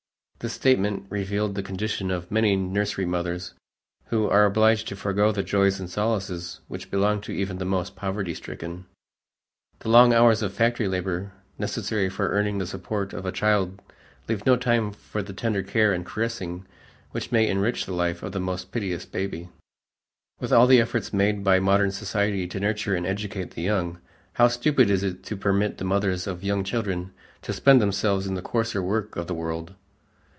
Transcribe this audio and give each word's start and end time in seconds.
This 0.43 0.53
statement 0.53 1.05
revealed 1.11 1.53
the 1.53 1.61
condition 1.61 2.09
of 2.09 2.31
many 2.31 2.55
nursery 2.55 3.05
mothers 3.05 3.53
who 4.05 4.27
are 4.27 4.45
obliged 4.45 4.87
to 4.87 4.95
forego 4.95 5.31
the 5.31 5.43
joys 5.43 5.79
and 5.79 5.87
solaces 5.87 6.61
which 6.67 6.89
belong 6.89 7.21
to 7.21 7.31
even 7.31 7.59
the 7.59 7.63
most 7.65 7.95
poverty 7.95 8.33
stricken. 8.33 8.87
The 9.81 9.89
long 9.89 10.13
hours 10.15 10.41
of 10.41 10.51
factory 10.51 10.87
labor 10.87 11.31
necessary 11.59 12.09
for 12.09 12.29
earning 12.29 12.57
the 12.57 12.65
support 12.65 13.13
of 13.13 13.23
a 13.23 13.31
child 13.31 13.79
leave 14.27 14.43
no 14.43 14.57
time 14.57 14.91
for 14.91 15.21
the 15.21 15.31
tender 15.31 15.61
care 15.61 15.93
and 15.93 16.03
caressing 16.03 16.65
which 17.11 17.31
may 17.31 17.47
enrich 17.47 17.85
the 17.85 17.93
life 17.93 18.23
of 18.23 18.31
the 18.31 18.39
most 18.39 18.71
piteous 18.71 19.05
baby. 19.05 19.49
With 20.39 20.51
all 20.51 20.63
of 20.63 20.69
the 20.71 20.81
efforts 20.81 21.13
made 21.13 21.43
by 21.43 21.59
modern 21.59 21.91
society 21.91 22.47
to 22.47 22.59
nurture 22.59 22.95
and 22.95 23.05
educate 23.05 23.51
the 23.51 23.61
young, 23.61 23.99
how 24.33 24.47
stupid 24.47 24.89
it 24.89 25.03
is 25.03 25.15
to 25.21 25.37
permit 25.37 25.77
the 25.77 25.85
mothers 25.85 26.25
of 26.25 26.43
young 26.43 26.63
children 26.63 27.13
to 27.43 27.53
spend 27.53 27.79
themselves 27.79 28.25
in 28.25 28.33
the 28.33 28.41
coarser 28.41 28.81
work 28.81 29.15
of 29.15 29.27
the 29.27 29.35
world! 29.35 29.75